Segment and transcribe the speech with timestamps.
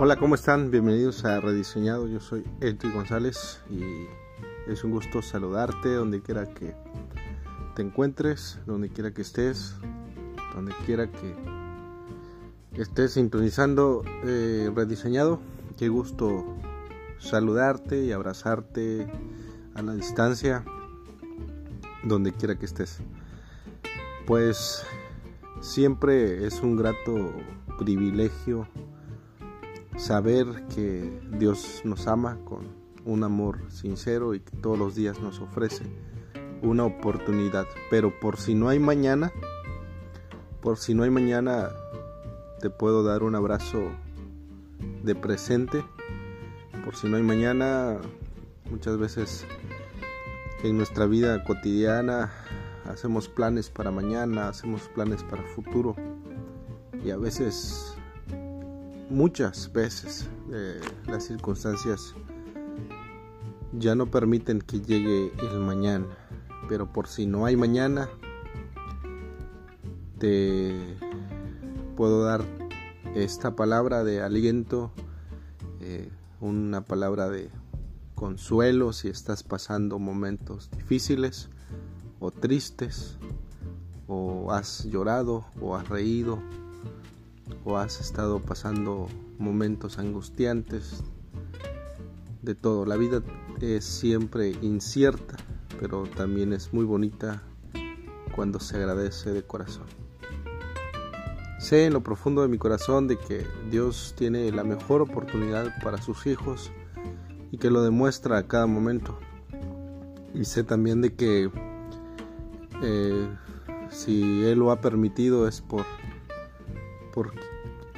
[0.00, 0.70] Hola, ¿cómo están?
[0.70, 2.06] Bienvenidos a Rediseñado.
[2.06, 3.82] Yo soy Edwin González y
[4.70, 6.72] es un gusto saludarte donde quiera que
[7.74, 9.74] te encuentres, donde quiera que estés,
[10.54, 11.34] donde quiera que
[12.80, 15.40] estés sintonizando eh, Rediseñado.
[15.76, 16.44] Qué gusto
[17.18, 19.10] saludarte y abrazarte
[19.74, 20.64] a la distancia,
[22.04, 23.00] donde quiera que estés.
[24.28, 24.86] Pues
[25.60, 27.32] siempre es un grato
[27.80, 28.68] privilegio
[29.98, 32.68] saber que Dios nos ama con
[33.04, 35.84] un amor sincero y que todos los días nos ofrece
[36.62, 37.66] una oportunidad.
[37.90, 39.32] Pero por si no hay mañana,
[40.60, 41.70] por si no hay mañana,
[42.60, 43.90] te puedo dar un abrazo
[45.02, 45.84] de presente.
[46.84, 47.98] Por si no hay mañana,
[48.70, 49.46] muchas veces
[50.62, 52.32] en nuestra vida cotidiana
[52.84, 55.94] hacemos planes para mañana, hacemos planes para futuro
[57.04, 57.97] y a veces
[59.10, 62.14] muchas veces eh, las circunstancias
[63.72, 66.06] ya no permiten que llegue el mañana,
[66.68, 68.08] pero por si no hay mañana,
[70.18, 70.74] te
[71.96, 72.44] puedo dar
[73.14, 74.90] esta palabra de aliento,
[75.80, 77.50] eh, una palabra de
[78.14, 81.50] consuelo si estás pasando momentos difíciles
[82.20, 83.16] o tristes,
[84.08, 86.38] o has llorado o has reído
[87.64, 91.02] o has estado pasando momentos angustiantes,
[92.42, 92.86] de todo.
[92.86, 93.22] La vida
[93.60, 95.36] es siempre incierta,
[95.80, 97.42] pero también es muy bonita
[98.34, 99.86] cuando se agradece de corazón.
[101.58, 106.00] Sé en lo profundo de mi corazón de que Dios tiene la mejor oportunidad para
[106.00, 106.70] sus hijos
[107.50, 109.18] y que lo demuestra a cada momento.
[110.34, 111.50] Y sé también de que
[112.80, 113.28] eh,
[113.90, 115.84] si Él lo ha permitido es por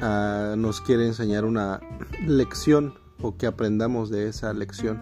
[0.00, 1.80] ah, nos quiere enseñar una
[2.26, 5.00] lección o que aprendamos de esa lección.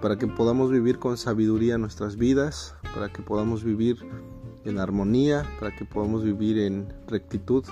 [0.00, 3.98] Para que podamos vivir con sabiduría nuestras vidas, para que podamos vivir
[4.64, 7.64] en armonía, para que podamos vivir en rectitud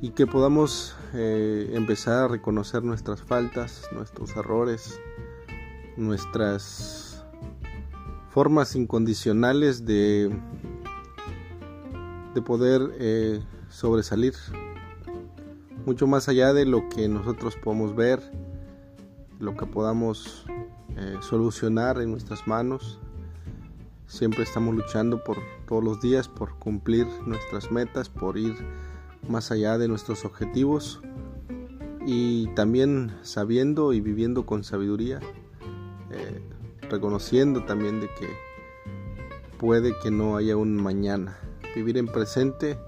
[0.00, 5.00] y que podamos eh, empezar a reconocer nuestras faltas, nuestros errores,
[5.96, 7.24] nuestras
[8.30, 10.30] formas incondicionales de,
[12.34, 14.34] de poder eh, sobresalir
[15.86, 18.20] mucho más allá de lo que nosotros podemos ver,
[19.38, 20.44] lo que podamos
[20.96, 22.98] eh, solucionar en nuestras manos.
[24.06, 28.54] Siempre estamos luchando por todos los días, por cumplir nuestras metas, por ir
[29.28, 31.00] más allá de nuestros objetivos
[32.06, 35.20] y también sabiendo y viviendo con sabiduría,
[36.10, 36.42] eh,
[36.88, 38.28] reconociendo también de que
[39.58, 41.38] puede que no haya un mañana.
[41.74, 42.78] Vivir en presente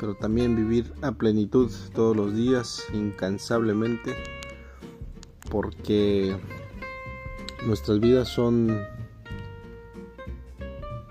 [0.00, 4.16] pero también vivir a plenitud todos los días, incansablemente,
[5.50, 6.34] porque
[7.66, 8.80] nuestras vidas son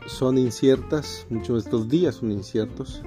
[0.07, 3.03] son inciertas, muchos de estos días son inciertos,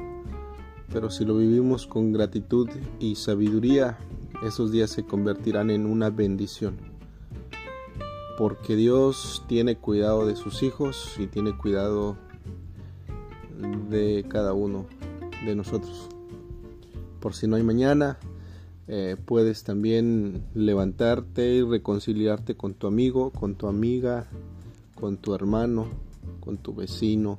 [0.92, 2.70] pero si lo vivimos con gratitud
[3.00, 3.98] y sabiduría,
[4.44, 6.76] esos días se convertirán en una bendición.
[8.38, 12.16] Porque Dios tiene cuidado de sus hijos y tiene cuidado
[13.88, 14.86] de cada uno
[15.44, 16.08] de nosotros.
[17.20, 18.18] Por si no hay mañana,
[18.88, 24.26] eh, puedes también levantarte y reconciliarte con tu amigo, con tu amiga,
[24.94, 25.86] con tu hermano,
[26.40, 27.38] con tu vecino,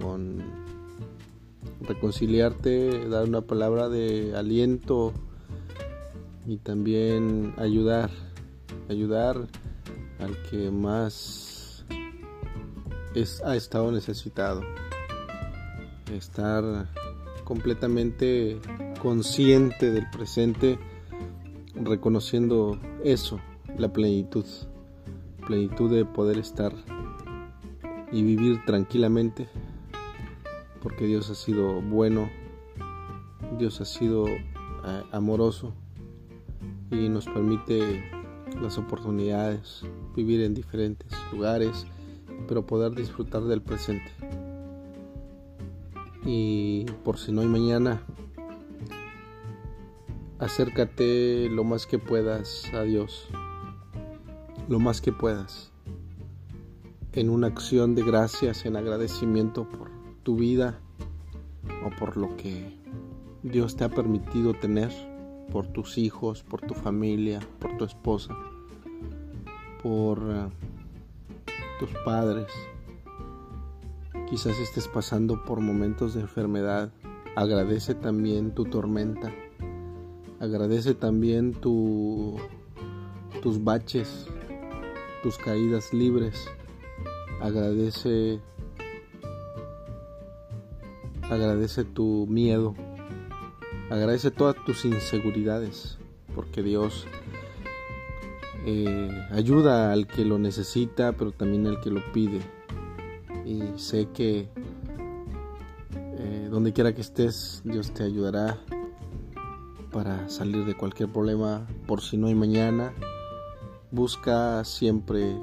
[0.00, 0.42] con
[1.80, 5.12] reconciliarte, dar una palabra de aliento
[6.46, 8.10] y también ayudar,
[8.88, 9.46] ayudar
[10.18, 11.84] al que más
[13.14, 14.62] es, ha estado necesitado
[16.16, 16.88] estar
[17.44, 18.58] completamente
[19.00, 20.78] consciente del presente,
[21.74, 23.40] reconociendo eso,
[23.78, 24.44] la plenitud,
[25.46, 26.72] plenitud de poder estar
[28.10, 29.48] y vivir tranquilamente,
[30.82, 32.28] porque Dios ha sido bueno,
[33.58, 35.72] Dios ha sido eh, amoroso
[36.90, 38.10] y nos permite
[38.60, 39.82] las oportunidades,
[40.14, 41.86] vivir en diferentes lugares,
[42.48, 44.10] pero poder disfrutar del presente
[46.26, 48.02] y por si no hay mañana,
[50.40, 53.28] acércate lo más que puedas a Dios,
[54.68, 55.70] lo más que puedas,
[57.12, 59.88] en una acción de gracias, en agradecimiento por
[60.24, 60.80] tu vida
[61.84, 62.76] o por lo que
[63.44, 64.90] Dios te ha permitido tener,
[65.52, 68.36] por tus hijos, por tu familia, por tu esposa,
[69.80, 70.48] por eh,
[71.78, 72.48] tus padres
[74.28, 76.92] Quizás estés pasando por momentos de enfermedad.
[77.36, 79.32] Agradece también tu tormenta.
[80.40, 82.36] Agradece también tu,
[83.42, 84.26] tus baches,
[85.22, 86.48] tus caídas libres.
[87.40, 88.40] Agradece
[91.22, 92.74] agradece tu miedo.
[93.90, 95.98] Agradece todas tus inseguridades,
[96.34, 97.06] porque Dios
[98.64, 102.40] eh, ayuda al que lo necesita, pero también al que lo pide.
[103.44, 104.48] Y sé que
[106.18, 108.58] eh, donde quiera que estés, Dios te ayudará
[109.92, 112.92] para salir de cualquier problema por si no hay mañana.
[113.90, 115.38] Busca siempre,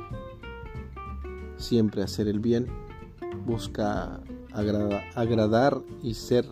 [1.57, 2.67] siempre hacer el bien.
[3.45, 6.45] Busca agradar y ser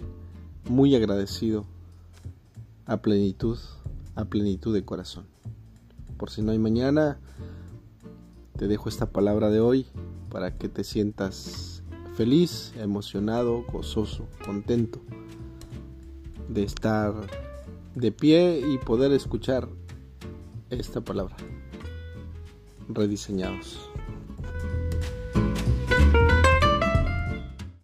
[0.70, 1.66] muy agradecido
[2.86, 3.58] a plenitud,
[4.16, 5.26] a plenitud de corazón.
[6.18, 7.20] Por si no hay mañana,
[8.58, 9.88] te dejo esta palabra de hoy
[10.32, 11.84] para que te sientas
[12.16, 15.00] feliz, emocionado, gozoso, contento
[16.48, 17.14] de estar
[17.96, 19.68] de pie y poder escuchar
[20.70, 21.36] esta palabra.
[22.88, 23.91] Rediseñados.